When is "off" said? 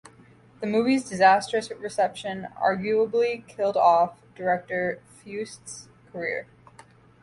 3.77-4.17